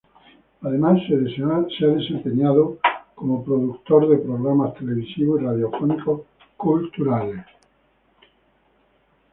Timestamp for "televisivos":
4.73-5.39